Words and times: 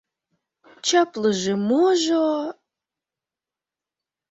Чаплыже-можо... 0.87 2.25